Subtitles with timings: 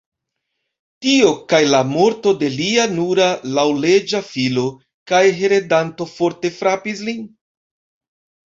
[1.05, 3.27] Tio kaj la morto de lia nura
[3.59, 4.65] laŭleĝa filo
[5.13, 7.25] kaj heredanto forte frapis lin.